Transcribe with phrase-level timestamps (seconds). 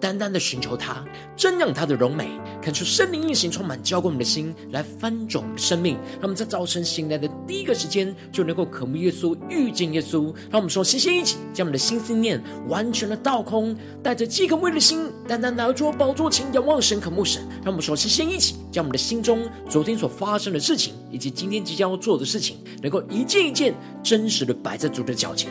[0.00, 1.04] 单单的寻求他，
[1.36, 2.28] 瞻仰他的荣美，
[2.60, 5.94] 看出生灵运行，充满浇灌我们的心，来翻转我们的生命。
[6.14, 10.26] 让我们在早晨醒来的第一个时间，就能够渴慕耶稣，遇见耶稣。
[10.50, 17.42] 让我们说，先先一起将我们的心思念完全的倒空，带着饥渴慕的心，单单来到宝座前，仰望神，渴慕神。
[17.64, 25.50] 让我们说，先先一起将我们的心中昨天所发生的事情，以及今天即将要做的事情，能够一件一件真实的摆在主的脚前。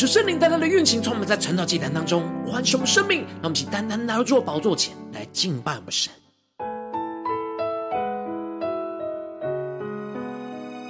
[0.00, 6.10] 求圣灵单单的运行，从我们在晨祷祭坛当中唤醒我们生命，让我们请单单来到主宝座前来敬拜我们神。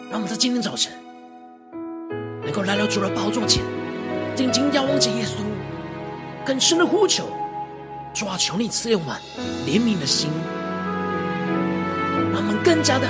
[0.08, 0.92] 让我们在今天早晨
[2.44, 3.64] 能够来到主的宝座前，
[4.36, 5.42] 定睛仰望着耶稣，
[6.46, 7.28] 更深的呼求，
[8.14, 9.16] 主啊，求你赐给我们
[9.66, 10.30] 怜悯的心，
[12.32, 13.08] 让我们更加的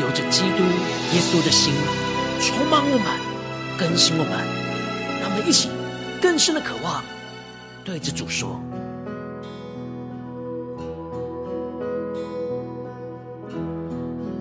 [0.00, 0.64] 有着基督
[1.14, 1.72] 耶稣的心，
[2.40, 3.06] 充满我们，
[3.78, 4.59] 更新我们。
[5.32, 5.70] 我们一起
[6.20, 7.02] 更深的渴望，
[7.84, 8.60] 对着主说：“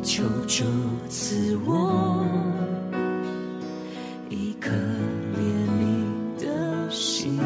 [0.01, 0.63] 求主
[1.07, 2.25] 赐我
[4.29, 5.37] 一颗怜
[5.77, 7.39] 悯的心，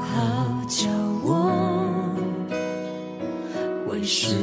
[0.00, 0.88] 好叫
[1.22, 1.52] 我
[3.88, 4.34] 为世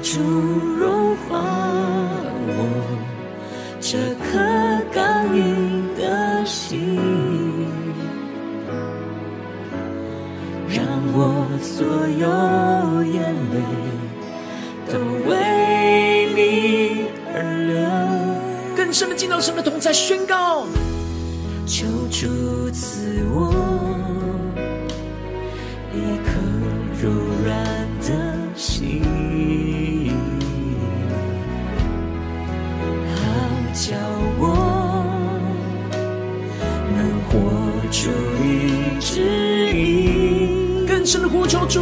[0.00, 0.20] 主
[0.78, 1.40] 融化
[2.46, 2.58] 我
[3.80, 4.38] 这颗
[4.92, 6.98] 刚硬的心，
[10.68, 10.78] 让
[11.12, 12.26] 我所有
[13.04, 13.56] 眼泪
[14.90, 14.98] 都
[15.28, 15.30] 为
[16.34, 16.38] 你
[17.34, 17.36] 而
[17.66, 17.76] 流。
[18.76, 20.47] 更深的进到神的同在，宣告：
[41.48, 41.80] 求主，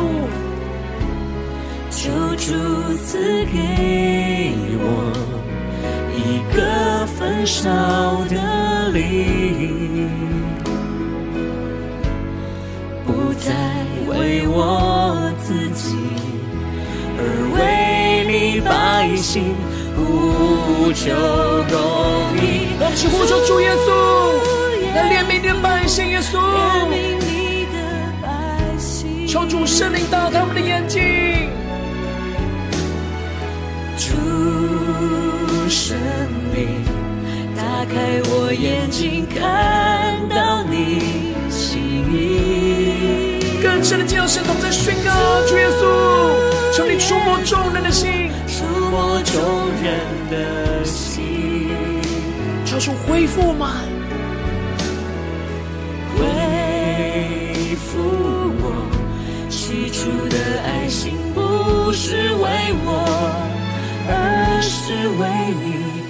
[1.90, 2.52] 求主
[3.04, 5.12] 赐给我
[6.14, 7.64] 一个焚烧
[8.26, 10.08] 的灵，
[13.04, 13.52] 不再
[14.06, 15.96] 为我自己，
[17.18, 17.20] 而
[17.58, 19.52] 为你百姓。
[19.96, 21.10] 呼求
[21.68, 21.74] 公
[22.36, 23.88] 义，让我们呼求主耶稣，
[24.94, 26.38] 来怜悯你的百姓耶稣，
[29.36, 31.50] 求主圣灵打开我们的眼睛，
[33.98, 35.94] 主圣
[36.54, 36.82] 灵
[37.54, 41.78] 打开我眼睛，看到你心
[42.10, 45.12] 意，更深的进入神同在宣告，
[45.46, 45.84] 主耶稣，
[46.74, 48.30] 求你触摸众人的心。
[48.48, 50.00] 触摸众人
[50.30, 51.76] 的心，
[52.64, 53.82] 求主恢复吗？
[56.16, 58.55] 恢复
[60.06, 62.48] 主的爱心，不是为
[62.84, 63.02] 我，
[64.08, 66.04] 而是为你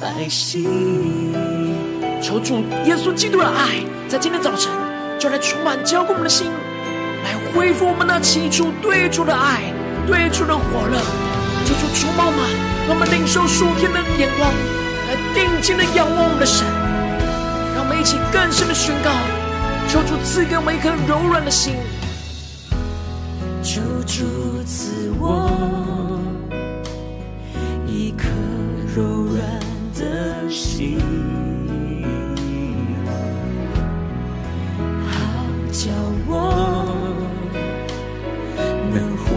[0.00, 1.34] 百姓。
[2.22, 4.70] 求主耶稣基督的爱，在今天早晨
[5.18, 6.46] 就来充满浇灌我们的心，
[7.24, 9.74] 来恢复我们那起初对主的爱、
[10.06, 11.00] 对主的火热。
[11.66, 12.46] 求主触摸吗？
[12.86, 14.48] 让我们领受属天的眼光，
[15.08, 16.64] 来定睛的仰望我们的神。
[17.74, 19.10] 让我们一起更深的宣告：
[19.88, 21.74] 求主赐给我们一颗柔软的心。
[23.62, 24.24] 求主
[24.64, 26.20] 赐我
[27.86, 28.26] 一颗
[28.96, 29.38] 柔软
[29.94, 30.98] 的心，
[35.06, 35.10] 好
[35.70, 35.90] 叫
[36.26, 36.30] 我
[38.92, 39.28] 能活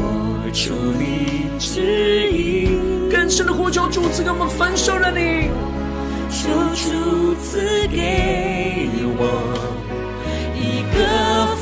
[0.51, 2.79] 出你旨意。
[3.11, 5.49] 更深的呼求，主赐给我们焚烧的你，
[6.31, 7.59] 求主赐
[7.89, 9.21] 给我
[10.55, 10.97] 一个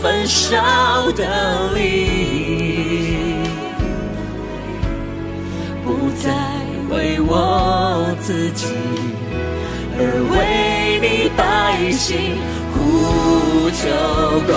[0.02, 3.44] 焚烧的灵，
[5.86, 6.34] 不再
[6.90, 8.66] 为我自己，
[10.00, 10.02] 而
[10.32, 12.36] 为你百姓
[12.74, 13.86] 呼求
[14.48, 14.52] 公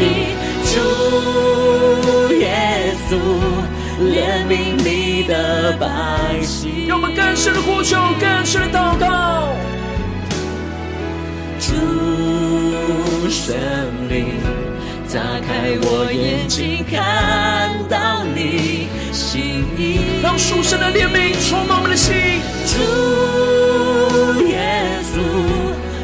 [0.00, 0.34] 义，
[0.72, 2.48] 主耶
[3.06, 3.10] 稣
[4.00, 4.16] 怜
[4.48, 5.10] 悯你。
[5.28, 9.52] 的百姓，让我们更深的呼求，更深的祷告。
[11.60, 11.68] 主
[13.28, 13.54] 圣
[14.08, 14.39] 灵，
[15.12, 22.14] 打开我眼睛，看到你心意，让属神的怜悯充满我们的心。
[22.64, 25.18] 主耶稣，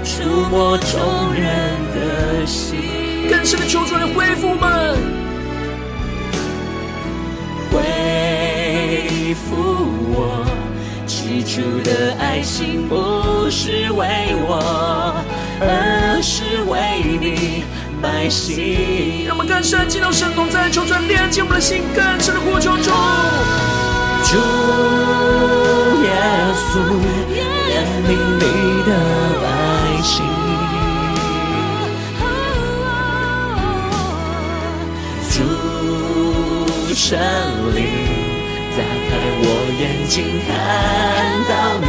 [0.05, 1.47] 触摸众人
[1.95, 2.81] 的心，
[3.31, 4.99] 更深的求主来恢复我们。
[7.71, 9.55] 恢复
[10.17, 10.45] 我
[11.07, 15.25] 起初的爱心，不是为我，
[15.61, 16.75] 而是为
[17.21, 17.63] 你
[18.07, 19.25] 百姓。
[19.27, 22.91] 让我们更深进到神同在，求主连接我们的心，更深的呼求主。
[24.29, 24.37] 主
[26.05, 26.09] 耶
[26.69, 26.79] 稣，
[27.33, 27.75] 怜
[28.07, 28.09] 悯
[28.39, 28.45] 你
[28.87, 28.91] 的
[29.43, 29.45] 百
[30.03, 30.15] 姓。
[35.33, 35.35] 主
[36.95, 37.19] 圣
[37.75, 37.79] 灵。
[38.77, 39.11] 打开
[39.41, 39.45] 我
[39.81, 40.15] 眼睛，
[40.47, 40.49] 看
[41.49, 41.87] 到你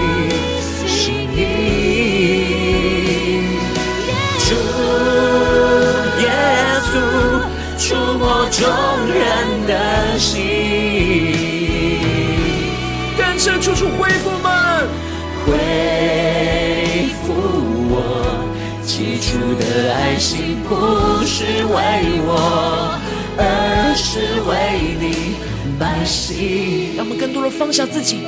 [19.83, 20.75] 的爱心，不
[21.23, 22.99] 是为我，
[23.37, 25.35] 而是为你。
[25.79, 28.21] 百姓，让我们更多的放下自己，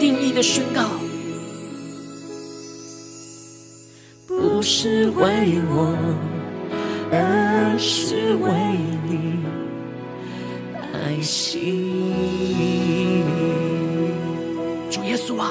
[0.00, 0.88] 定义的宣告，
[4.26, 5.94] 不是为我，
[7.12, 8.50] 而是为
[9.06, 9.44] 你
[10.92, 11.92] 百姓。
[14.90, 15.50] 主耶稣啊，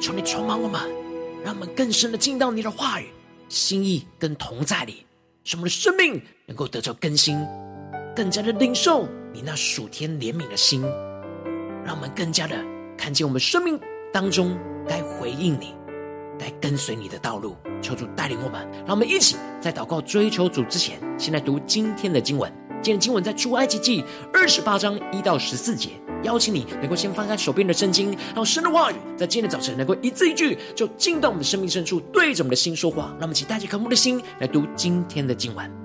[0.00, 0.80] 求你充满我们，
[1.44, 3.08] 让我们更深的进到你的话语、
[3.48, 5.06] 心意跟同在里，
[5.44, 7.38] 使我们的生命能够得到更新，
[8.14, 9.08] 更加的领受。
[9.32, 10.80] 你那属天怜悯的心，
[11.84, 12.56] 让我们更加的
[12.96, 13.78] 看见我们生命
[14.12, 14.56] 当中
[14.88, 15.74] 该回应你、
[16.38, 17.56] 该跟随你的道路。
[17.82, 22.50] 求主带领我们，让我们一起在祷告追求主之前，先来读今天的经文。
[22.84, 25.88] 今天的经文在出埃及记二十八章一到十四节。
[26.22, 33.04] 邀请你能够先翻开手边的圣经，让神的话语在今天的早晨能够一字一句就进到我们的生命深处，对着我们的心说话。
[33.12, 35.83] 让我们一起带着渴慕的心来读今天的经文。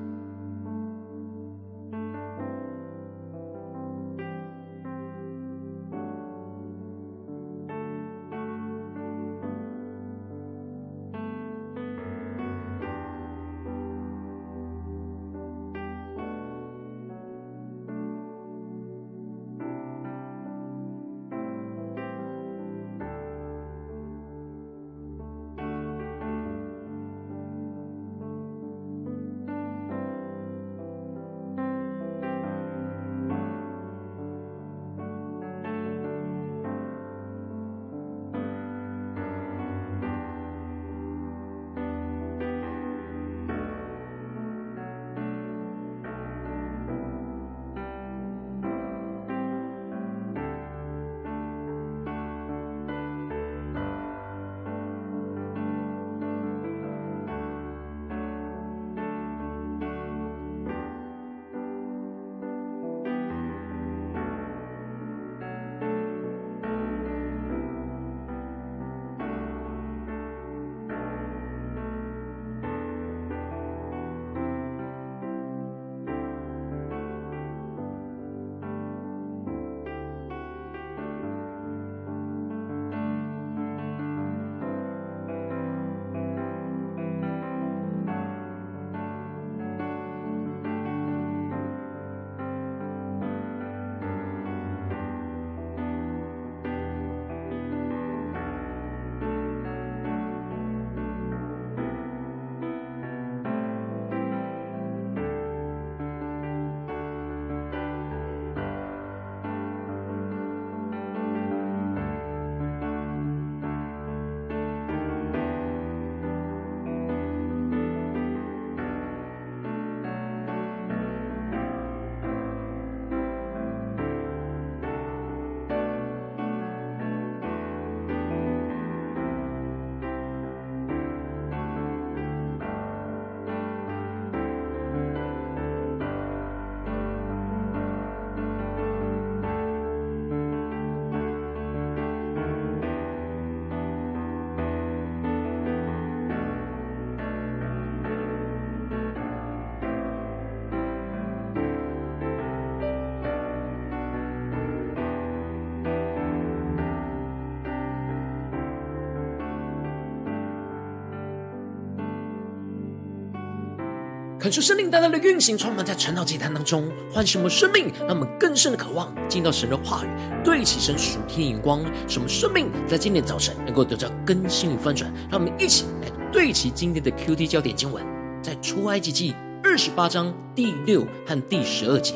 [164.49, 170.07] 恳求圣灵大大的运行，充满在晨祷祭坛当中，唤醒我们生命，让我们更深的渴望进到神的话语，
[170.43, 175.13] 对齐神属天的眼光，使我们生命在今天早晨能够得到更新与翻转。
[175.29, 178.03] 让我们一起来对齐今天的 QT 焦点经文，
[178.41, 182.15] 在出埃及记二十八章第六和第十二节，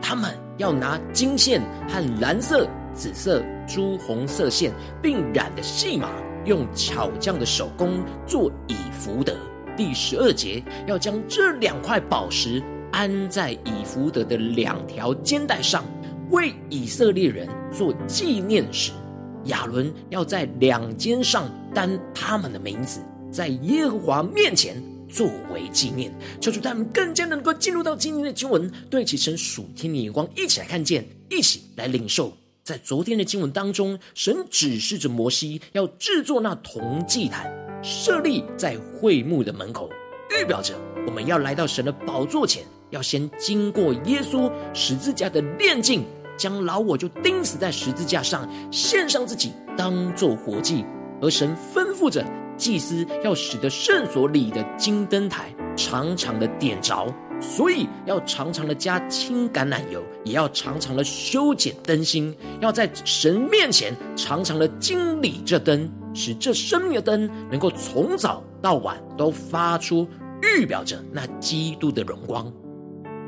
[0.00, 4.72] 他们要拿金线和蓝色、紫色、朱红色线，
[5.02, 6.08] 并染的细麻，
[6.44, 9.36] 用巧匠的手工做以弗得。
[9.76, 12.62] 第十二节要将这两块宝石
[12.92, 15.84] 安在以弗得的两条肩带上，
[16.30, 18.92] 为以色列人做纪念石。
[19.46, 23.00] 亚伦要在两肩上担他们的名字，
[23.30, 26.14] 在耶和华面前作为纪念。
[26.40, 32.32] 求主他们更加能够进入到今天的经文，对其神属天的眼光，一起来看见，一起来领受。
[32.62, 37.52] 在昨天的经文当中，神指示着摩西要制作那铜祭坛，
[37.82, 39.90] 设立在会幕的门口，
[40.40, 40.74] 预表着
[41.06, 46.04] 我们要来到神的宝座前，要先经过耶稣十字架的炼净，
[46.36, 50.84] 将老我就钉死在十字架上，献上自己当做活祭。
[51.20, 52.24] 而神吩咐着
[52.56, 57.12] 祭司要使得圣所里的金灯台常常的点着。
[57.40, 70.06] 所以要常常的加轻橄榄油，也要常常的修剪灯芯，要在神面前常常的经理这灯，使这生命的灯能够从早到晚都发出
[70.42, 72.52] 预表着那基督的荣光。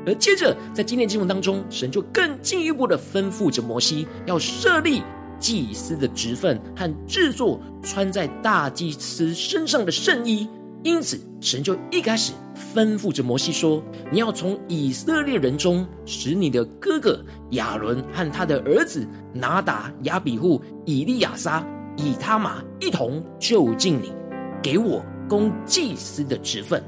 [0.07, 5.01] 而接着在今天经文当中，神就更进一步的吩咐着摩西，要设立
[5.39, 10.47] 祭司的职分和制作穿在大祭司身上的圣衣。
[10.83, 12.31] 因此，神就一开始
[12.75, 13.81] 吩咐着摩西说
[14.13, 17.19] ：“你要从以色列人中使你的哥哥
[17.51, 21.65] 亚伦和他的儿子拿达、亚比户、以利亚撒、
[21.97, 24.13] 以他玛一同就近你，
[24.61, 26.83] 给我供祭司的职分。”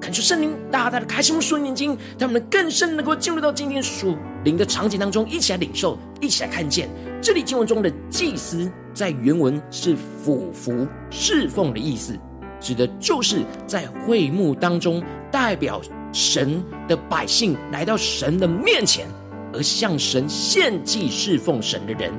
[0.00, 6.88] 看出圣灵大大的开心我们属灵眼睛，让我们更深能够进入到今天属灵的场景当中，一起来领受，一起来看见
[7.22, 12.18] 这里经文中的祭司，在原文是俯伏侍奉的意思。
[12.58, 15.80] 指的就是在会幕当中，代表
[16.12, 19.06] 神的百姓来到神的面前，
[19.52, 22.12] 而向神献祭侍奉神的人。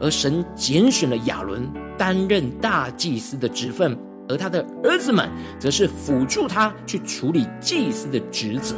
[0.00, 3.96] 而神拣选了亚伦担任大祭司的职分，
[4.28, 5.28] 而他的儿子们
[5.58, 8.74] 则是辅助他去处理祭司的职责。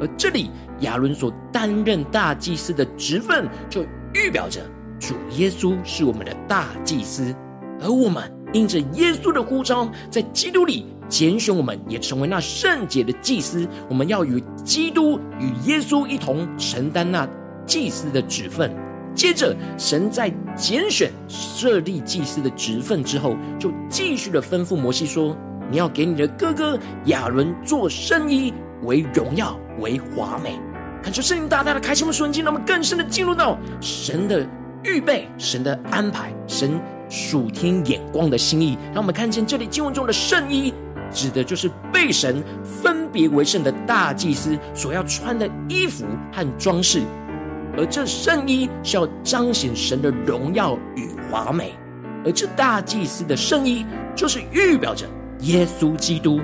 [0.00, 0.50] 而这里
[0.80, 3.84] 亚伦所担任大祭司的职分，就
[4.14, 4.60] 预表着
[5.00, 7.34] 主耶稣是我们的大祭司，
[7.80, 8.32] 而我们。
[8.52, 13.68] 因着耶稣的呼召，在基督里拣选我们，也成为那圣洁的祭司。
[13.88, 17.28] 我们要与基督与耶稣一同承担那
[17.66, 18.72] 祭司的职分。
[19.16, 25.36] 接着，神在拣选设立祭司的职分之后，就继续的吩咐摩西说
[25.68, 30.60] ：“你要给你的哥哥亚伦做圣衣，为荣耀，为华美。”
[31.02, 34.46] 看出圣灵大大的开启我们属灵眼，让我们更深的进入到神的
[34.84, 36.78] 预备、神的安排、神。
[37.08, 40.74] 属天眼光的心意，让我们看见这里经文中的圣衣，
[41.12, 47.02] 指的就是被神分别为圣的大祭司所要穿的衣服和装饰，
[47.76, 51.74] 而这圣衣是要彰显神的荣耀与华美，
[52.24, 55.06] 而这大祭司的圣衣就是预表着
[55.40, 56.40] 耶稣基督，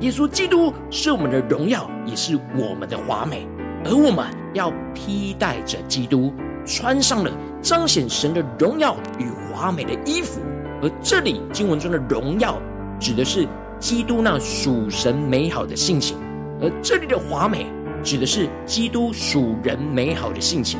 [0.00, 3.46] 耶稣基督是我们的荣耀，也是我们的华美，
[3.84, 6.32] 而我们要披戴着基督，
[6.64, 10.40] 穿上了彰显神的荣耀与华美的衣服，
[10.82, 12.60] 而这里经文中的荣耀，
[13.00, 13.48] 指的是
[13.80, 16.16] 基督那属神美好的性情；
[16.60, 17.66] 而这里的华美，
[18.02, 20.78] 指的是基督属人美好的性情。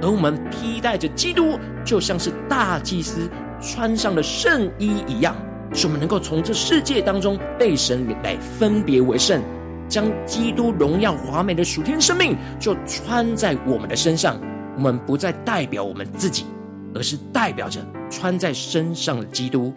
[0.00, 5.36] 而我们披戴着基督，就像是大祭司穿上了圣衣一样，
[5.72, 9.40] 使我们能够从这世界当中被神来分别为圣，
[9.88, 14.40] 将基督荣耀华美的属天生命就穿在我们的身上。
[14.74, 16.46] 我们不再代表我们自己，
[16.94, 19.72] 而是代表着穿在身上的基督，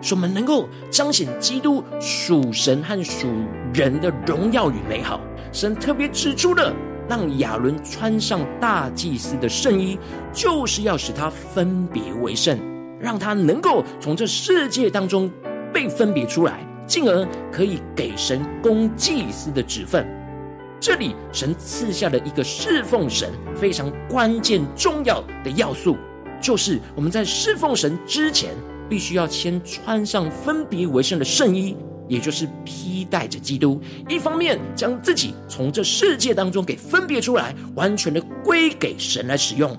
[0.00, 3.28] 使我们能够彰显基督属神和属
[3.74, 5.20] 人的荣耀与美好。
[5.52, 6.72] 神特别指出了，
[7.08, 9.98] 让亚伦穿上大祭司的圣衣，
[10.32, 12.58] 就是要使他分别为圣，
[13.00, 15.30] 让他能够从这世界当中
[15.72, 20.06] 被分别出来，进而可以给神供祭司的职分。
[20.80, 25.96] 这里神赐下了一个侍奉神非常关键重要的要素，
[26.40, 28.50] 就是我们在侍奉神之前，
[28.88, 31.76] 必须要先穿上分别为圣的圣衣，
[32.08, 33.80] 也就是披戴着基督。
[34.08, 39.70] 一方面将自己从这世界当中给分别出来，完全的归给神来使用；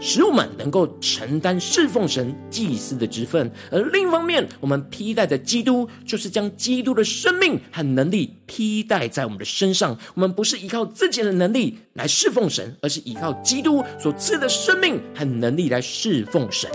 [0.00, 9.96] 使我们能够承担侍奉神祭司的职分；而另一方面，我们披戴着基督，就是将基督的生命和能力披戴在我们的身上。
[10.14, 16.70] 我们不是依靠自己的能力来侍奉神，而是依靠基督所赐的生命和能力来侍奉神。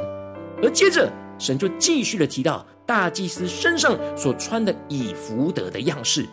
[0.63, 1.11] 而接着，
[1.41, 6.23] 神就继续的提到大祭司身上所穿的以弗得的样式。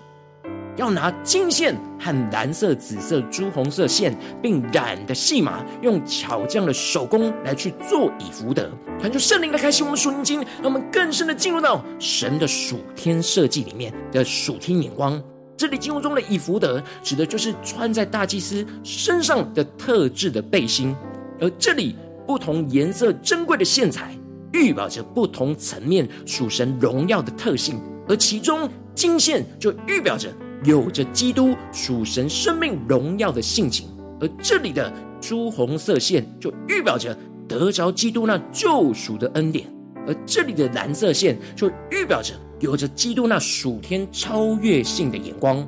[0.77, 8.71] 要拿金线和蓝色、紫色、朱红色线，并染的细麻，用巧匠的手工来去做以弗得。
[9.01, 15.21] 传出圣灵的开启，我们属灵经，让我们更深的进入到神的属天设计里面的属天眼光。
[15.57, 20.95] 这里经文中的以弗得，指的就是穿在大祭司身上的特制的背心，
[21.41, 21.97] 而这里
[22.27, 24.15] 不同颜色珍贵的线材，
[24.53, 30.29] 预表着不同层面属神荣耀的特性，而其中金线就预表着。
[30.65, 33.87] 有着基督属神生命荣耀的性情，
[34.21, 39.73] 而这里的朱红色线就预表着得着基督那救赎的恩典，
[40.05, 45.65] 而这里的蓝色线就预表着有着基督那属天超越性的眼光，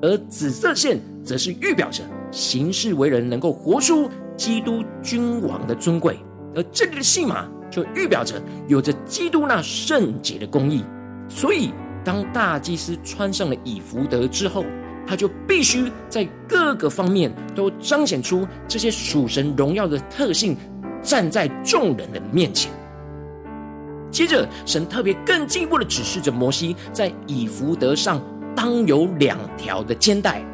[0.00, 6.16] 而紫色线则是预表着行事为人能够活出基督君王的尊贵，
[6.54, 10.84] 而这里的细麻就预表着有着基督那圣洁的公义，
[11.28, 11.72] 所以。
[12.06, 14.62] 当大祭司穿上了以弗得之后，
[15.06, 20.54] 他就必须在各个方面都彰显出这些属神荣耀的特性，
[21.02, 22.70] 站在众人的面前。
[24.10, 28.22] 接着，神特别更进一步的指示着摩西，在以弗得上
[28.54, 30.44] 当有两条的肩带，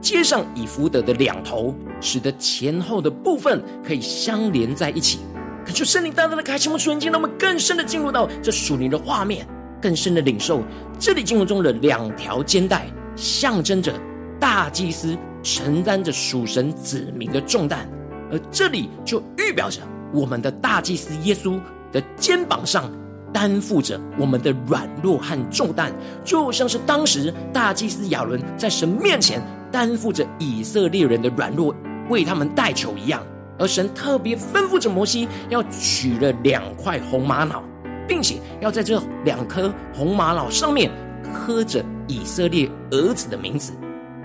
[0.00, 5.18] 接上以弗得的两头，使得前后的部分可以相连在一起。
[5.64, 9.46] 可就圣灵大大的开启我们属灵，让我们更深的进入到这属灵的画面。
[9.82, 10.62] 更深的领受，
[10.98, 13.92] 这里经文中的两条肩带，象征着
[14.40, 17.86] 大祭司承担着属神子民的重担，
[18.32, 21.60] 而这里就预表着我们的大祭司耶稣
[21.92, 22.90] 的肩膀上
[23.30, 25.92] 担负着我们的软弱和重担，
[26.24, 31.74] 就像是当时大祭司亚伦在神面前担负着以色列人的软弱，
[32.08, 33.22] 为他们代求一样。
[33.58, 37.62] 而神特别吩咐着摩西，要取了两块红玛瑙。
[38.06, 40.90] 并且要在这两颗红玛瑙上面
[41.32, 43.72] 刻着以色列儿子的名字。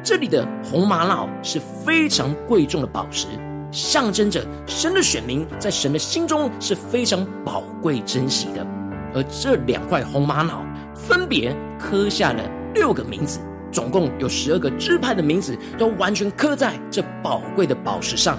[0.03, 3.27] 这里的红玛瑙是非常贵重的宝石，
[3.71, 8.65] 象征着神的选民在神的心中是非常宝贵珍惜的。
[9.13, 10.63] 而这两块红玛瑙
[10.95, 13.39] 分别刻下了六个名字，
[13.71, 18.37] 总共有十二个支派的名字，都完全刻在这宝贵的宝石上，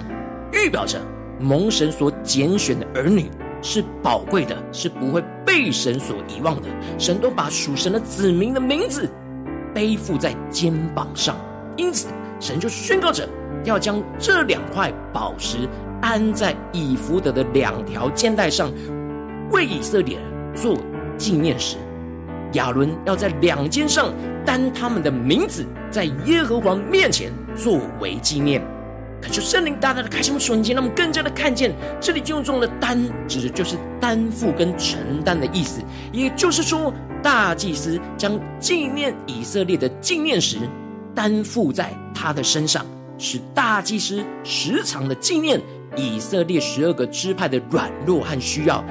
[0.53, 0.99] 预表着
[1.39, 3.29] 蒙神所拣选的儿女。
[3.63, 6.67] 是宝贵的，是不会被神所遗忘的。
[6.97, 9.07] 神都把属神的子民的名字
[9.71, 11.37] 背负在肩膀上，
[11.77, 12.07] 因此
[12.39, 13.29] 神就宣告着
[13.63, 15.69] 要将这两块宝石
[16.01, 18.71] 安在以弗得的两条肩带上，
[19.51, 20.75] 为以色列人做
[21.15, 21.77] 纪念石。
[22.53, 24.11] 亚伦要在两肩上
[24.43, 28.59] 担他们的名字，在耶和华面前作为纪念。
[29.21, 35.79] 感谢圣灵大大的开启我们属灵，让我们更加的看见这里经文中的“担”指的就是担负跟承担的意思。
[36.11, 40.57] 也就是说，大祭司将纪念以色列的纪念石
[41.13, 42.83] 担负在他的身上，
[43.19, 45.61] 使大祭司时常的纪念
[45.95, 48.83] 以色列十二个支派的软弱和需要，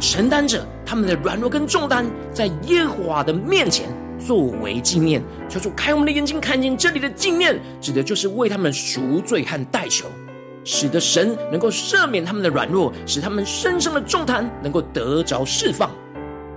[0.00, 3.86] 承担着他们的软弱跟重担，在耶和华的面前。
[4.26, 10.06] 作为纪念，求主开我们的眼睛，看见这里的纪念，指的就是为他们赎罪和代求，
[10.64, 15.90] 使得神能够赦免他们的软弱，使他们身上的重担能够得着释放。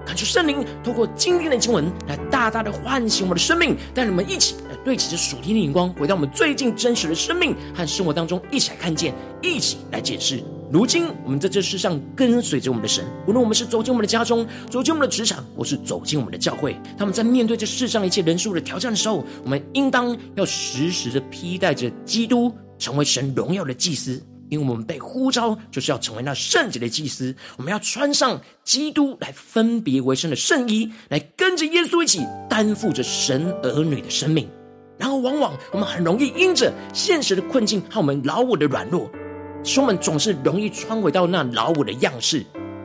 [0.06, 10.41] 感谢圣灵透过今天的经文来大大的唤醒我们的生命，带你们一起来对齐着属天的眼光，回到我们最近真实的生命和生活当中，一起来看见，一起来解释。
[10.69, 24.21] 如今，我们在这世上跟随着我们的神，无论我们是走进我们的家中，走进我们的职场，或是走进我们的教会，他们在面对这世上一切人数的挑战的时候，我们应当要时时的披戴着基督，成为神荣耀的祭司。
[24.49, 27.36] 因为我们被呼召，就是要成为那圣洁的祭司。
[27.58, 34.47] 我们要穿上基督来分别为圣的圣衣，来跟着耶稣一起担负着神儿女的生命。
[34.97, 39.10] 然后，往往我们很容易因着现实的困境和我们老我的软弱。
[39.67, 42.41] 使我们总是容易穿回到那老我的样式，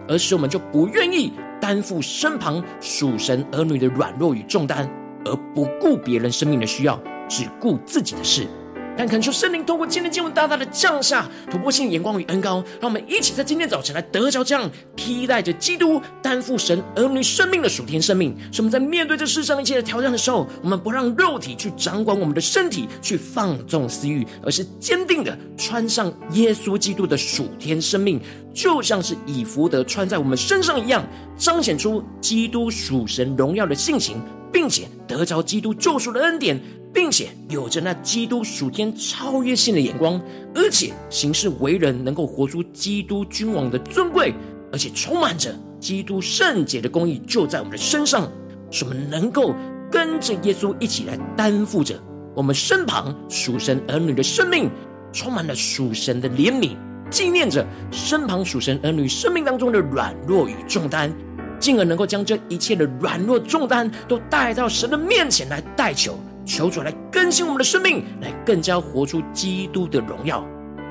[0.09, 4.91] 而使我们就不愿意担负身旁属神儿女的软弱与重担，
[5.25, 8.49] 而不顾别人生命的需要，只顾自己的事。
[8.97, 18.37] 但恳求圣灵通过今天经文大大的降下突破性眼光与恩膏，让我们一起在今天早晨来得着这样披戴着基督担负神儿女生命的属天生命。
[18.53, 28.21] 使我们在面对这世上一切的挑战的时候，我们不让肉体去掌管我们的身体，去放纵私欲，而是坚定的穿上耶稣基督的属天生命，
[28.55, 31.05] 就像是以弗得穿在我们身上一样，
[31.37, 34.21] 彰显出基督属神荣耀的性情，
[34.53, 36.61] 并且得着基督救赎的恩典。
[36.93, 40.21] 并且有着那基督属天超越性的眼光，
[40.55, 44.35] 而且行事为人能够活出基督君王的尊贵，
[44.71, 48.31] 而且充满着基督圣洁的公义，就在我们的身上，
[48.71, 49.55] 使我们能够
[49.91, 51.99] 跟着耶稣一起来担负着
[52.35, 54.71] 我们身旁属神儿女的生命，
[55.13, 56.77] 充满了属神的怜悯，
[57.11, 61.11] 纪念着身旁属神儿女生命当中的软弱与重担，
[61.59, 66.19] 进而能够将这一切的软弱重担都带到神的面前来代求。
[66.45, 70.45] 求主来更新我们的生命，来更加活出基督的荣耀。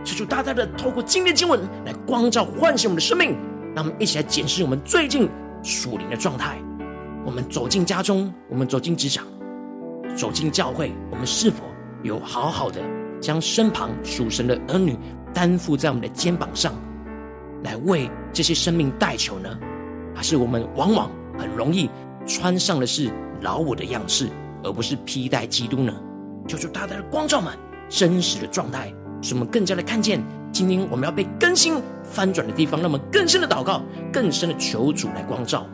[0.04, 3.36] 求主大大的透过今天经文来光照唤醒我们的生命，
[3.76, 5.30] 让我们一起来检视我们最近
[5.64, 6.58] 属灵的状态。
[7.26, 9.26] 我们走进家中，我们走进职场，
[10.16, 11.64] 走进教会，我们是否
[12.02, 12.82] 有好好的
[13.20, 14.98] 将身旁属神的儿女
[15.34, 16.74] 担负在我们的肩膀上，
[17.64, 19.50] 来为这些生命代求呢？
[20.16, 21.90] 还是我们往往很容易
[22.26, 23.12] 穿上的是
[23.42, 24.28] 老我的样式？
[24.64, 25.94] 而不是披戴基督呢？
[26.48, 27.54] 求主大大的光照们
[27.88, 30.22] 真实的状态，使我们更加的看见
[30.52, 32.82] 今天我们要被更新翻转的地方。
[32.82, 35.66] 那么更深的祷告，更深的求主来光照。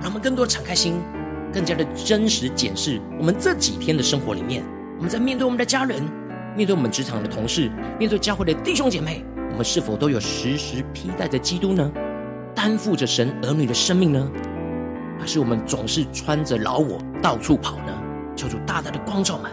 [0.00, 1.00] 让我们更多敞开心，
[1.52, 4.64] 更加的真实检视我们这几天的生活里面，
[4.96, 6.02] 我们在面对我们的家人，
[6.56, 11.90] 面对我们职场的同事，面对教会的弟兄姐妹，我们是否都有时时披戴着基督呢？
[12.54, 14.30] 担负着神儿女的生命呢？
[15.18, 17.92] 还是我们总是穿着老我到处跑呢？
[18.36, 19.50] 求主大大的光照们。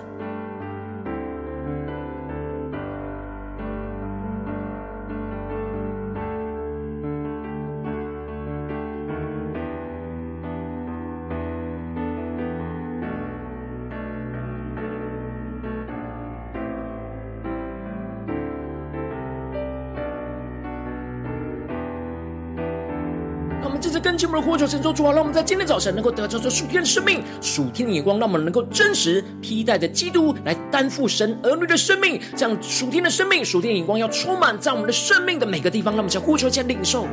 [24.26, 37.08] 跟进我们的呼求，神说主啊，让我们在今天早晨能够得着这属天的生命、属天的眼光，让我们能够真实披戴着基督来担负神儿女的生命，这样属天的生命、属天的眼光要充满在我们的生命的每个地方，让我们将呼求先领受。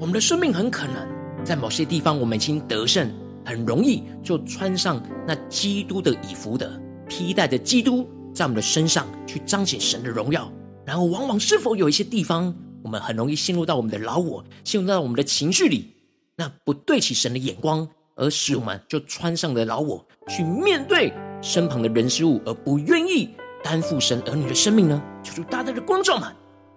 [0.00, 3.08] 我们的生命很可能在某些地方，我们已经得胜，
[3.44, 10.50] 很容易就穿上那基督的以服的，披戴着基督在我们的身上去彰显神的荣耀。
[10.84, 15.94] 然后，往往是否有一些地方，我们很容易陷入到我们的老我，陷入到我们的情绪里，
[16.36, 23.30] 那不对齐神的眼光，而使我们就穿上了老我去面对身旁的人事物，而不愿意
[23.62, 25.00] 担负神儿女的生命呢？
[25.22, 26.28] 求主大大的光照们。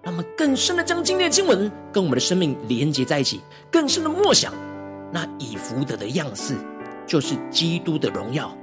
[0.08, 4.54] 让我们更深的将今天的经文跟我们的生命连接在一起，更深的默想
[5.12, 6.56] 那以弗得的样式，
[7.06, 8.58] 就是基督的荣耀。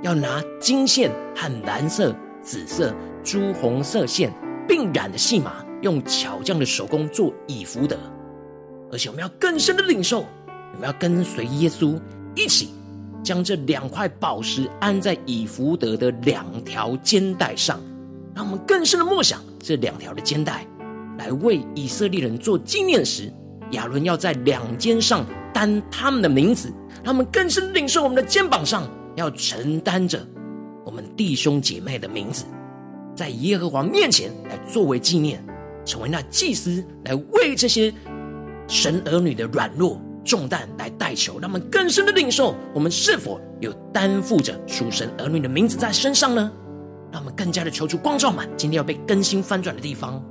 [0.00, 4.32] 要拿金线和蓝色、紫色、朱红色线
[4.66, 7.98] 并染的细麻，用巧匠的手工做以弗得。
[8.90, 12.00] 而且我们要更深的领受，我们要跟随耶稣
[12.34, 12.70] 一起
[13.22, 17.78] 将这两块宝石安在以弗得的两条肩带上。
[18.34, 20.66] 让我们更深的默想这两条的肩带，
[21.18, 23.32] 来为以色列人做纪念时，
[23.72, 26.72] 亚伦要在两肩上担他们的名字。
[27.04, 30.26] 他们更深领受我们的肩膀上要承担着
[30.84, 32.44] 我们弟兄姐妹的名字，
[33.14, 35.42] 在耶和华面前来作为纪念，
[35.84, 37.92] 成为那祭司来为这些
[38.66, 41.38] 神儿女的软弱重担来代求。
[41.38, 46.50] 让我们更深的领受，我们是否有担负着属神儿女的名字在身上呢？
[47.10, 50.22] 让我们更加的求主光照满，今天要被更新翻转的地方。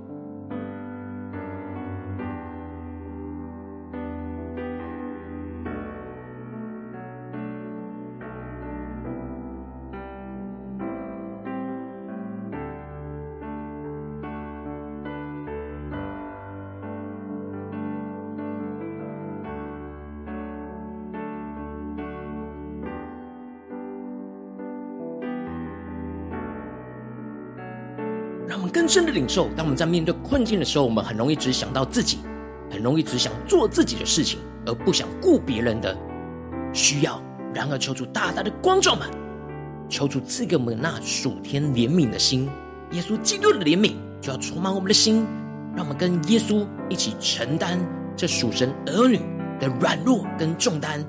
[28.97, 29.47] 深的领受。
[29.55, 32.17] 当我们在面对困境的时候，我们很容易只想到自己，
[32.71, 35.95] 很容易只想做自己的事情，而不想顾别人的
[36.73, 37.21] 需要。
[37.53, 39.07] 然而，求主大大的光照们，
[39.87, 42.49] 求主赐给我们那属天怜悯的心。
[42.91, 45.27] 耶稣基督的怜悯就要充满我们的心，
[45.75, 47.79] 让我们跟耶稣一起承担
[48.15, 49.19] 这属神儿女
[49.59, 51.05] 的软弱跟重担。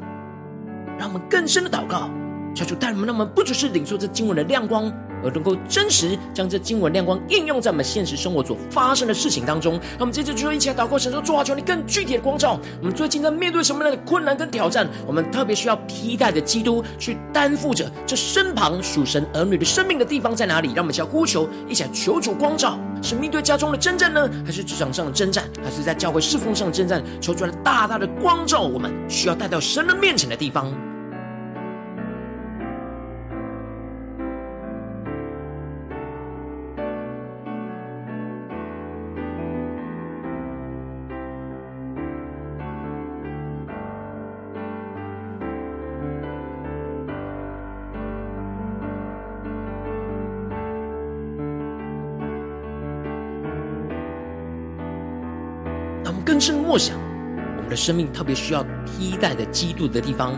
[0.98, 2.10] 让我们更深的祷告，
[2.54, 4.92] 求主带领我们，让我们不只是领受这经文的亮光。
[5.24, 12.58] 而能够真实将这经文亮光应用在我们现实生活所发生的事情当中，那我们接着就一起来祷告，神说：主啊，求你更具体的光照。
[12.80, 14.88] 我们最近在面对什么样的困难跟挑战？
[15.06, 20.68] 我们特别需要披戴的基督去担负着这身旁属神儿女的生命的地方在哪里？
[20.74, 22.78] 让我们一起来呼求，一起来求主光照。
[23.00, 27.02] 是面对家中的征战呢，还是职场上的征战，还是在教会侍奉上的征战？
[27.20, 30.87] 求主来大大的光照我们需要带到神的面前的地方。
[57.78, 60.36] 生命特别需要披戴的基督的地方，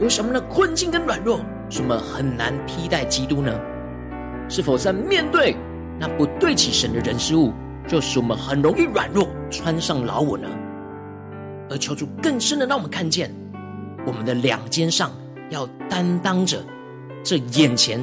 [0.00, 3.52] 有什么的困境跟软弱，什么很难披戴基督呢？
[4.48, 5.54] 是否在面对
[5.98, 7.52] 那不对起神的人事物，
[7.86, 10.48] 就使我们很容易软弱，穿上老我呢？
[11.70, 13.32] 而求主更深的让我们看见，
[14.04, 15.12] 我们的两肩上
[15.50, 16.58] 要担当着
[17.22, 18.00] 这眼前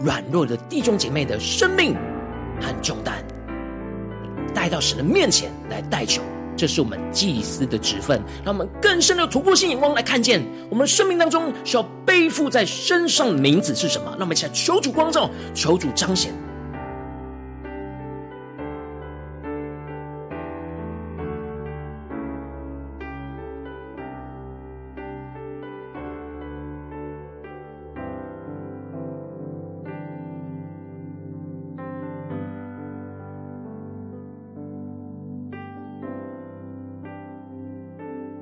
[0.00, 1.94] 软弱的弟兄姐妹的生命
[2.60, 3.24] 和重担，
[4.52, 6.20] 带到神的面前来代求。
[6.56, 14.10] 这是我们祭司的职分，让我们更深的突破性眼光来看见，我们生命当中需要背负在身上的名字是什么？
[14.12, 16.32] 让我们一起来求主光照，求主彰显。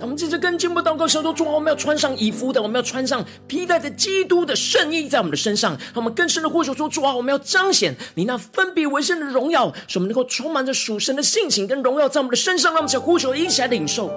[0.02, 5.78] 我们这次跟进一步祷告，说：“主啊，我们要穿上以服的，我们要穿上披戴着基督的圣衣在我们的身上。
[5.78, 12.72] 让我们更深的呼求说：主啊，我们要彰显你那分别为圣的荣耀，使我们能够充满着属神的性情跟荣耀在我们的身上。
[12.72, 14.10] 让我们想呼求，一起来领受。”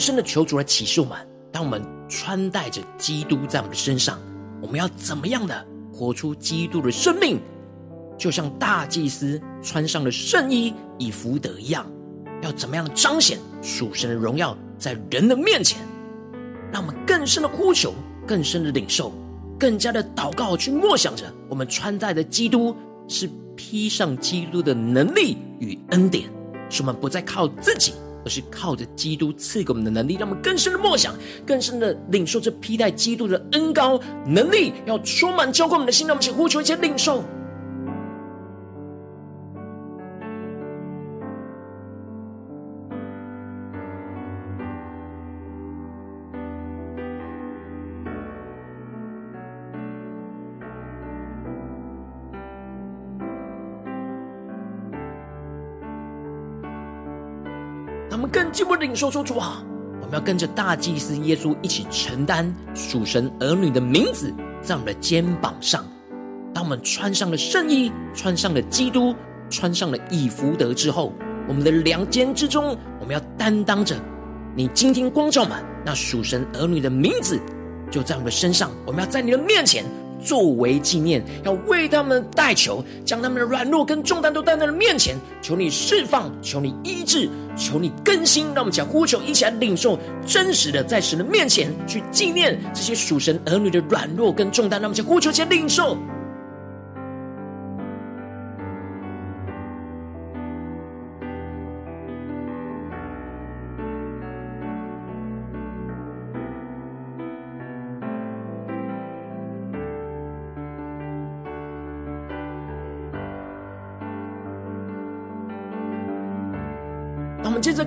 [0.00, 1.18] 深的求主来启示我们，
[1.52, 4.18] 当我们穿戴着基督在我们的身上，
[4.62, 7.38] 我们要怎么样的活出基督的生命？
[8.18, 11.86] 就像大祭司穿上了圣衣以福德一样，
[12.42, 15.78] 要怎么样彰显属神的荣耀在人的面前？
[16.72, 17.94] 让我们更深的呼求，
[18.26, 19.12] 更深的领受，
[19.58, 22.76] 更加的祷告，去默想着我们穿戴的基督
[23.08, 26.30] 是披上基督的能力与恩典，
[26.68, 27.94] 使我们不再靠自己。
[28.24, 31.14] 而是靠着基督赐给我们的能力，让我们更深的默想，
[31.46, 37.22] 更深的领受这披戴基督的恩高能力，要充满浇灌我们的心，让我们去呼求，一切领受。
[58.20, 59.64] 我们更进一步领受说：“主啊，
[60.02, 64.30] 我们要跟着大祭司耶稣一起承担属神儿女的名字
[64.60, 65.82] 在我们的肩膀上。
[66.52, 69.14] 当我们穿上了圣衣，穿上了基督，
[69.48, 71.14] 穿上了以弗得之后，
[71.48, 73.96] 我们的两肩之中，我们要担当着
[74.54, 77.40] 你今天光照满那属神儿女的名字，
[77.90, 78.70] 就在我们的身上。
[78.84, 79.82] 我们要在你的面前。”
[80.22, 88.46] 作为纪念，要为他们代求，将他们的软弱跟重担都带在了面前，求你释放，求你医治，求你更新。
[88.54, 94.80] 让我们讲呼求，一起来领受真实的，在神的面前去纪念这些属神儿女的软弱跟重担。
[94.80, 95.96] 让我们讲呼求，先领受。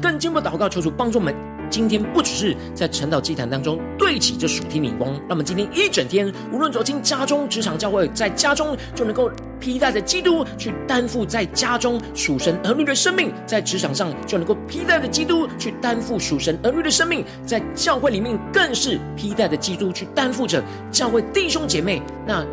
[0.04, 1.34] 更进一步祷告，求主帮助我们
[1.70, 20.62] 今天不只是在晨祷祭坛当中对齐这属天的光，那么今天一整天，无论走进家中、职场、教会，在家中就能够披戴着基督去担负在家中属神儿女的生命，在职场上就能够披戴着基督去担负属神儿女的生命，在教会里面更是披戴着基督去担负着
[20.92, 22.46] 教会弟兄姐妹那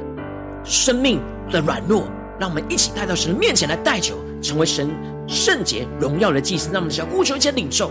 [0.63, 2.05] 生命的软弱，
[2.39, 4.89] 让我们一起带到神的面前来代求，成为神
[5.31, 6.71] 圣洁荣耀的祭司。
[6.73, 7.91] 让我们想呼求一起领受。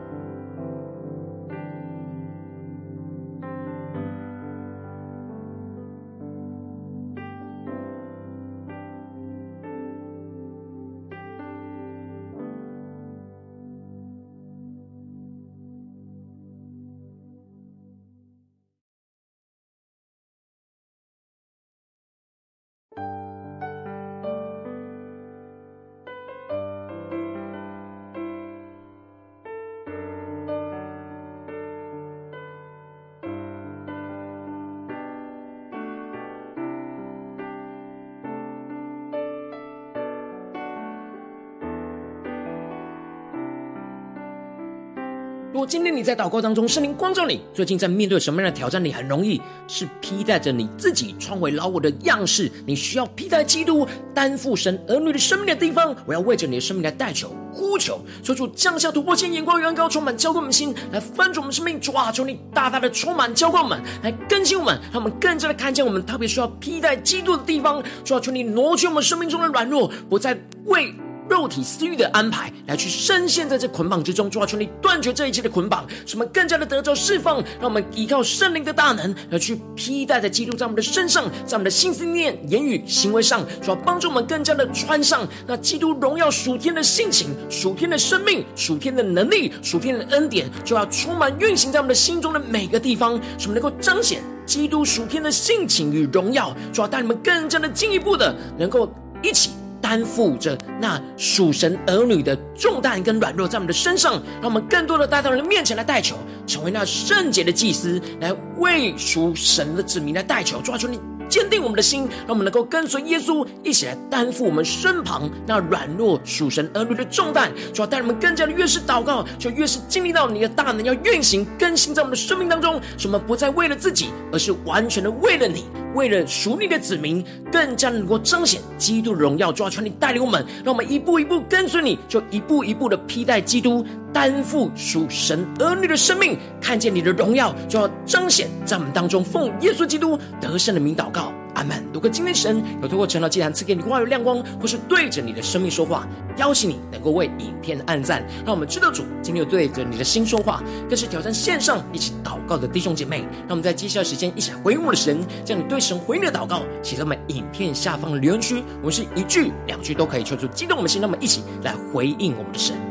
[45.65, 48.83] 今天你在祷告当中，圣灵光照你，最近在面对什么样的挑战？
[48.83, 55.95] 你很容易是披戴着你自己创为老我的样式，你需要披戴基督，担负神儿女的生命的地方。
[56.05, 61.79] 我要为着你的生命来代求、呼求，求主降下突破性眼光、远高充满浇灌我们心，来翻转我们生命。
[61.79, 67.83] 主啊，求你大大的充满浇灌我们，来更新我们，让我们更加的看见我们特别需要披戴基督的地方。
[68.03, 70.93] 主啊，求你挪去我们生命中的软弱，不再为。
[71.31, 77.41] 肉体私欲的安排，来去深陷在这捆绑之中，主啊，求你断绝这一切的捆绑，使我们更加的得着释放。
[77.57, 96.53] 让我们依靠圣灵的大能，来去披戴在基督在我们的身上，在我们的心思念、言语、行为上，主要帮助我们更加的穿上那基督荣耀属天的性情、属天的生命、属天的能力、属天的恩典，就要充满运行在我们的心中的每个地方，使我们能够彰显基督属天的性情与荣耀。
[96.73, 99.51] 主要带你们更加的进一步的，能够一起。
[99.81, 106.15] 担负着那属神儿女的重担跟软弱在我们的身上，让我们更多的带到人面前来代求，
[106.45, 110.99] 成为那圣洁的祭司，来为属神的子民来代求，抓住你。
[111.29, 117.49] 坚定我们的心，让我们能够跟随耶稣一起来担负我们身旁那软弱属神儿女的重担。
[117.73, 122.81] 主要带我们更加的越是祷告，就越是经历到你的大能要运行更新在我们的生命当中。
[122.97, 125.63] 使我们不再为了自己，而是完全的为了你，
[125.93, 129.51] 为了属你的子民，更加能够彰显基督的荣耀。
[129.51, 133.85] 主要求你带领我们，让我们一步一步跟随你，就一步一步的披戴基督。
[134.13, 139.23] 担负属神儿女的生命，看见你的荣耀，就要彰显在我们当中。
[139.23, 141.31] 奉耶稣基督得胜的名祷告，
[141.61, 141.83] 阿门。
[141.93, 146.07] 如果今天神有透过晨祷祭坛赐给你话语亮光，或是对着你的生命说话，
[146.37, 153.19] 邀请你能够为影片按赞，让我们知道主今天有对着你的心说话，更是挑战线上一起祷告的弟兄姐妹。
[153.47, 162.90] 让我们在接下来时间一起来回应我的神，将你对神回应的祷告写在我们影片下方的留言区，我们是一句两句都可以求出激动我们心，让我们一起来回应我们的神。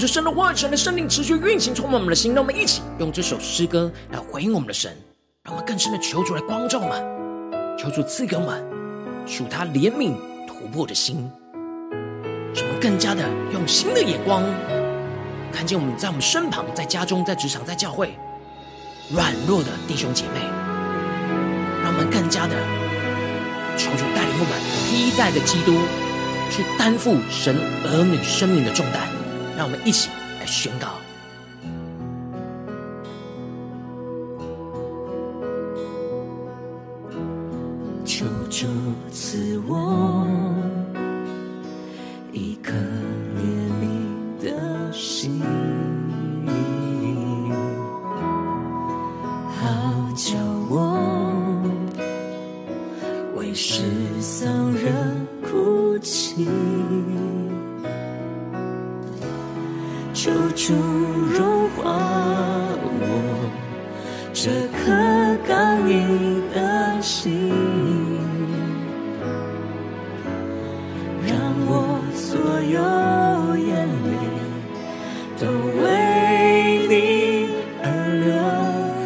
[0.00, 2.32] 看着神的话语，神的圣灵持续运行，充满我们的心。
[2.32, 4.96] 让我们一起用这首诗歌来回应我们的神，
[5.44, 8.64] 让我们更深的求主来光照我们，求主赐给我们
[9.26, 10.14] 属他怜悯
[10.48, 11.30] 突破的心，
[12.54, 14.42] 使我们更加的用新的眼光
[15.52, 18.16] 看见我们在我们身旁，在家中，在职场，在教会，
[19.10, 20.40] 软弱的弟兄姐妹，
[21.82, 22.56] 让我们更加的
[23.76, 25.72] 求主带领我们披戴着基督，
[26.50, 29.09] 去担负神儿女生命的重担。
[29.60, 30.08] 让我们一起
[30.38, 31.09] 来宣告。
[75.40, 77.48] 都为你
[77.82, 77.84] 而
[78.22, 78.30] 流，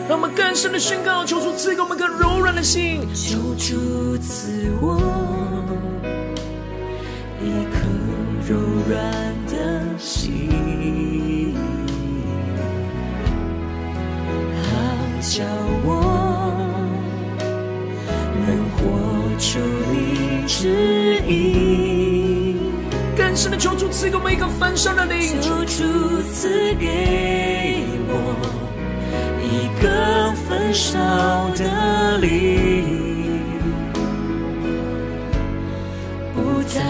[0.08, 4.98] 让我们更深的宣告：求主赐给我们个柔软的心，求主赐我
[7.40, 7.86] 一颗
[8.48, 8.58] 柔
[8.88, 9.00] 软
[9.46, 11.54] 的心，
[14.60, 14.66] 好
[15.20, 15.44] 叫
[15.84, 15.88] 我
[18.44, 18.82] 能活
[19.38, 19.60] 出
[19.92, 21.83] 你旨意。
[23.44, 28.14] 更深的求主赐给我一个焚烧的灵，求主赐给我
[29.42, 30.96] 一个焚烧
[31.54, 33.42] 的灵，
[36.34, 36.80] 不再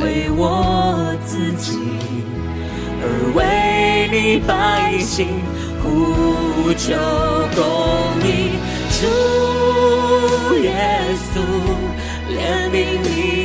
[0.00, 1.76] 为我自己，
[3.02, 5.26] 而为你百姓
[5.82, 6.94] 呼求
[7.56, 7.60] 公
[8.22, 8.54] 义。
[9.00, 9.02] 主
[10.62, 10.70] 耶
[11.34, 11.40] 稣，
[12.30, 13.37] 怜悯你。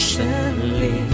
[0.00, 0.24] 圣
[0.80, 1.04] 灵，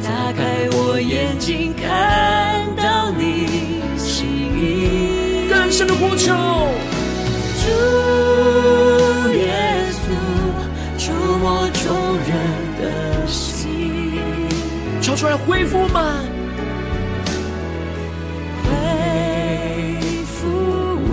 [0.00, 5.48] 打开我眼睛，看到你心意。
[5.50, 6.32] 更深的呼求，
[7.58, 7.68] 主
[9.34, 10.06] 耶稣，
[10.96, 12.30] 触摸众人
[12.78, 14.22] 的心，
[15.00, 16.22] 求出来恢复吗？
[18.62, 18.70] 恢
[20.26, 20.46] 复
[21.10, 21.12] 我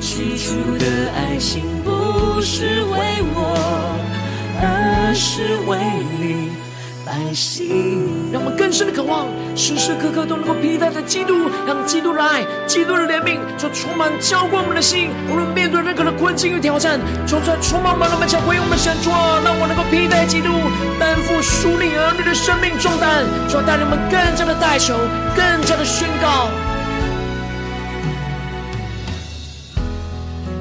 [0.00, 4.00] 起初的爱心，不是为我。
[4.66, 5.78] 而是为
[6.18, 6.50] 你
[7.06, 15.10] 百姓，让我们更深的渴望，时时刻刻都能够披戴着基督，让基督的爱、基督的怜悯，就充满浇灌我们的心。
[15.30, 20.48] 无论面对任何的困境与挑战，求主充满满，让我们回应我们神主啊，让我能够披戴基督，
[20.98, 24.96] 担负属灵儿女的生命重担，就带领我们更加的代求，
[25.36, 26.48] 更加的宣告。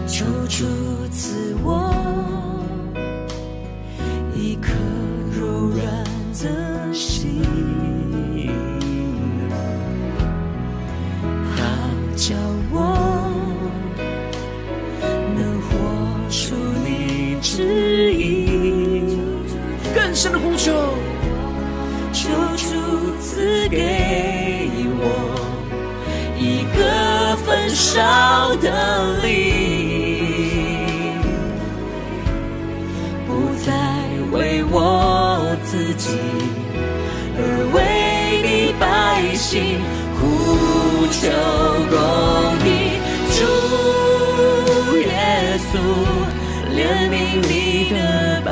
[0.05, 0.65] 求主
[1.09, 2.02] 赐我。
[20.63, 20.71] 更深的
[21.33, 22.23] 呼求，
[22.55, 22.63] 主
[23.19, 23.75] 赐给
[24.99, 25.03] 我
[26.37, 26.79] 一个
[27.45, 28.67] 焚烧的
[29.21, 29.27] 灵。
[33.27, 33.29] 不
[33.65, 33.71] 再
[34.31, 36.17] 为我自己，
[37.37, 37.39] 而
[37.73, 37.77] 为
[38.43, 38.83] 你百
[39.35, 39.81] 姓
[40.15, 40.21] 呼
[41.11, 41.19] 求
[41.89, 41.95] 公
[42.65, 42.69] 义。
[43.35, 43.39] 主
[44.97, 45.03] 耶
[45.71, 45.73] 稣，
[46.73, 46.77] 怜
[47.09, 47.13] 悯
[47.49, 47.51] 你
[47.89, 47.95] 的
[48.45, 48.49] 百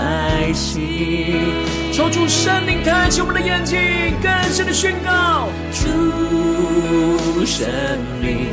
[0.53, 1.60] 姓。
[2.01, 3.77] 求主圣灵开启我们的眼睛，
[4.23, 5.49] 更深的宣告。
[5.71, 7.69] 主圣
[8.23, 8.47] 灵，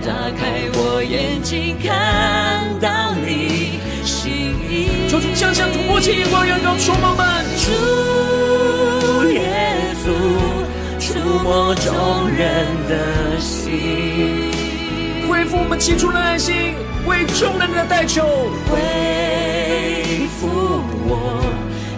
[0.00, 5.10] 打开我眼睛，看到你心意。
[5.10, 7.44] 求主降下突破性眼光，远高充满们。
[7.60, 10.08] 主耶稣，
[10.98, 14.50] 触摸众人的心，
[15.28, 16.72] 恢复我们起初的爱心，
[17.04, 18.24] 为众人的代求。
[18.70, 20.48] 恢复
[21.04, 21.44] 我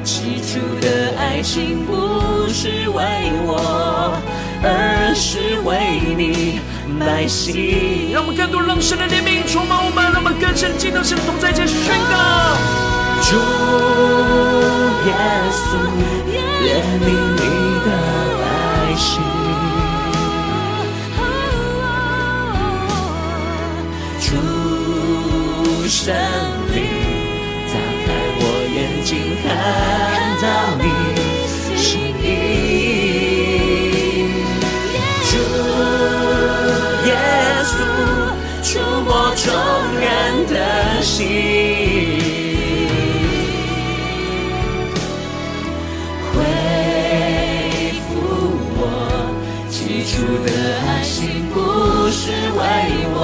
[0.03, 4.20] 起初的爱情，不是为我，
[4.62, 6.61] 而是为你。
[7.00, 11.76] 百姓，让我们更多让神的怜悯充满我们，让我们更深进到神的同在前宣
[12.11, 12.14] 告。
[13.22, 13.36] 主
[15.07, 15.14] 耶
[15.50, 15.78] 稣，
[16.62, 16.68] 怜
[17.00, 17.42] 悯你
[17.86, 17.88] 的
[18.38, 18.44] 百
[18.96, 19.11] 姓。
[24.20, 24.28] 主
[25.88, 26.14] 神
[26.74, 26.76] 灵，
[29.05, 29.11] 看
[30.40, 30.46] 到
[30.78, 30.84] 你
[31.76, 32.24] 心意，
[35.28, 35.32] 主
[37.05, 37.11] 耶
[37.64, 37.74] 稣
[38.62, 38.68] 触
[39.05, 39.44] 摸众
[39.98, 40.07] 人
[40.46, 40.57] 的
[41.03, 41.20] 心，
[46.32, 46.34] 恢
[48.07, 48.11] 复
[48.78, 48.80] 我
[49.68, 49.74] 起
[50.07, 50.12] 初
[50.46, 50.48] 的
[50.86, 51.57] 爱心，不
[52.12, 52.61] 是为
[53.14, 53.18] 我，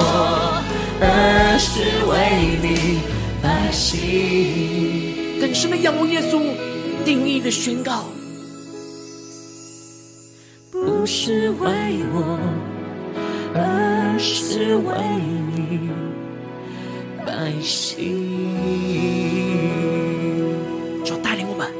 [0.99, 1.71] 而是
[2.05, 2.11] 为
[2.61, 2.67] 你
[3.41, 4.98] 百姓。
[5.49, 6.39] 更深的仰望耶稣，
[7.03, 8.05] 定义的宣告，
[10.71, 12.39] 不是为我，
[13.55, 14.93] 而是为
[15.55, 15.89] 你
[17.25, 18.29] 百姓。
[21.03, 21.73] 就带领我们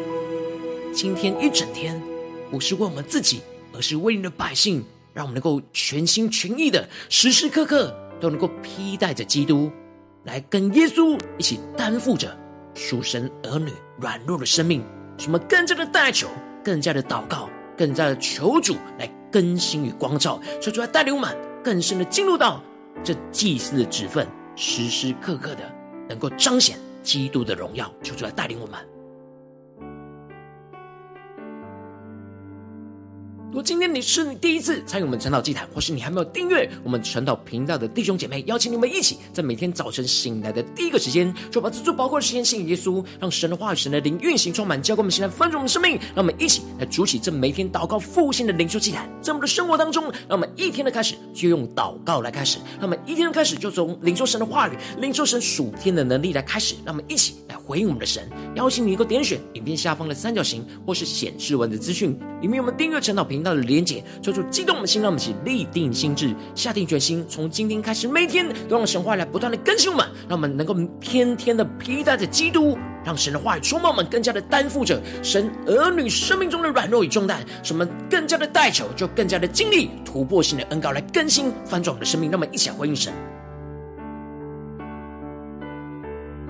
[0.92, 2.02] 今天一整天，
[2.50, 3.40] 不是为我们自己，
[3.72, 9.70] 而是为你的百姓，让我们能够全心全意的，时时刻刻都能够披戴着基督，
[10.24, 12.36] 来跟耶稣一起担负着
[12.80, 14.82] 属神儿女软弱的生命，
[15.18, 16.30] 什么更加的代求，
[16.64, 22.64] 更加的祷告，更加的求主来更新与光照，求主来带领我们更深的进入到
[23.04, 24.26] 这祭祀的职分，
[24.56, 25.70] 时时刻刻的
[26.08, 28.80] 能够彰显基督的荣耀，求主来带领我们。
[33.50, 45.98] 如果今天你是你第一次参与我们晨祷祭坛，或是你还没有订阅我们晨祷频道的弟兄姐妹，邀请你们一起在每天早晨醒来的第一个时间，就把这最宝贵的时间献给耶稣，让神的话语、神的灵运行充满，教灌我们现在丰盛我们生命。
[46.14, 58.30] 让我们一起来主起这每天祷告复兴的灵修祭坛，在我们的生活当中，让我们一天的开始就用祷告来开始，让我们一天的开始就从领受神的话语、领受神属天的能力来开始，让我们一起来回应我们的神。
[58.54, 83.14] 邀请你一个点选影片下方的三角形，或是显示文的资讯，里面有我们订阅晨祷频道的连结，抽出激动的心，让我们一起立定心志，下定决心，从今天开始，每天都让神话来不断的更新我们，让我们能够天天的披戴着基督，让神的话语充满我们，更加的担负着神儿女生命中的软弱与重担，使我们更加的代求，就更加的经历突破性的恩膏来更新翻转我们的生命，让我们一起来回应神。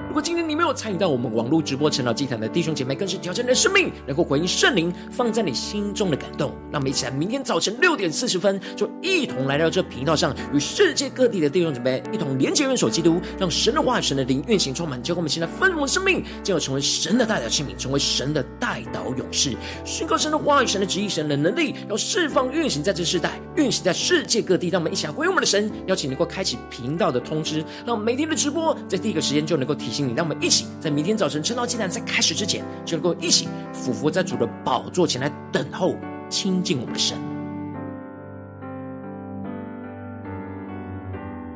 [0.09, 6.49] 如果今天你没有参与到我们网络直播晨祷祭坛的弟兄姐妹，更是挑战你的生命，能够回应圣灵放在你心中的感动。
[6.71, 16.03] 让我们一起来，明天早晨六点四十分，就一同来到这频道上，与世界各地的弟兄姐妹一同连接、元首基督，让神的话、神的灵运行充满，结果我们现在丰盛的生。
[16.03, 19.55] 命，将要成为神的代表器皿，成为神的代祷勇士，
[19.85, 24.69] 宣告神的话语、神的旨意、神的能力，要释放运行在这世代，运行在世界各地。
[24.69, 29.98] 让我们一起来回应我们的神，邀请能够开启频道的通知，让每天的直播在第一个时间就能够提醒。
[30.15, 35.95] 让我们一起在明天早晨晨祷祭坛在开始之前，就能够一起俯伏在主的宝座前来等候
[36.29, 37.17] 亲近我们的神。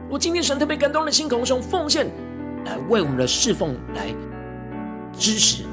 [0.10, 2.08] 我今天神特别感动的心，空中奉献
[2.66, 4.14] 来为我们的侍奉来
[5.12, 5.64] 支持，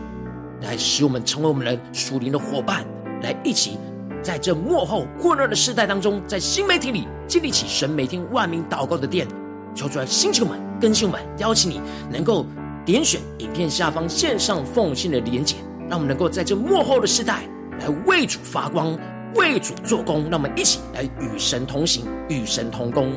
[0.62, 2.84] 来使我们成为我们的属灵的伙伴，
[3.22, 3.78] 来一起
[4.22, 9.26] 在这幕后混乱的世代当中，在新媒体里建立起神每天万名祷告的殿，
[9.74, 12.46] 求主来星球们，更新们，邀请你能够。
[12.84, 15.56] 点选影片下方线上奉献的连结，
[15.88, 17.42] 让我们能够在这幕后的时代
[17.78, 18.98] 来为主发光，
[19.34, 20.22] 为主做工。
[20.30, 23.12] 让我们一起来与神同行，与神同工。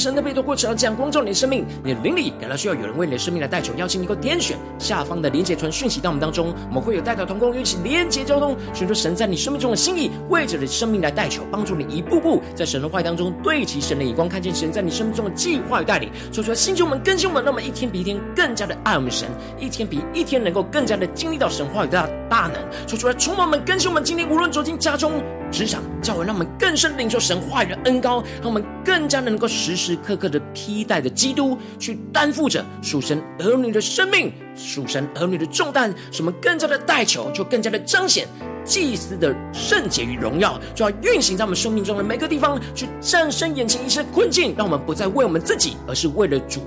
[0.00, 16.10] 神的被托过程要这样光照你的生命，你的灵里感到需要有人为你的生命来代求，邀请你能够点选下方的连结传讯息到我们当中，我们会有代表同工，一起连结交通，寻求神在你生命中的心意，为着你生命来代求，帮助你一步步在神的话语当中对齐神的眼光，看见神在你生命中的计划与带领。
[16.32, 19.28] 说出来，星球们更新我们，让我们一天比一天更加的爱我们神，
[19.58, 22.88] 一天比一天能够更加的经历到神话语的大能。
[22.88, 25.22] 说出来，充满我们更新我们，今天无论走进家中。
[25.50, 38.26] 职场教会，让我们更深领受神话语的恩膏，让我们更加的能够时时刻刻的披戴着基督，去担负着属神儿女的生命、属神儿女的重担，使我们更加的代求，就更加的彰显
[38.64, 46.60] 祭司的圣洁与荣耀，就要运行在我们生命中的每个地方，去战胜眼前一切困境，让我们不再为我们自己，而是为了主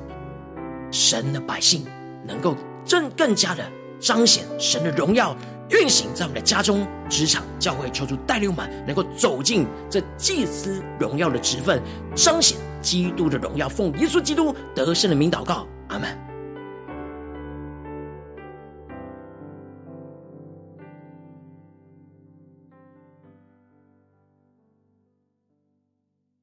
[0.92, 1.86] 神的百姓，
[2.28, 2.56] 能够
[2.90, 3.64] 更更加的
[4.00, 5.36] 彰显神的荣耀。
[5.74, 11.82] 运行在我们的家中、职场、教会，求主带领我们能够走进这祭司荣耀的职分，
[12.16, 13.68] 彰显基督的荣耀。
[13.68, 16.33] 奉耶稣基督得胜的名祷告，阿门。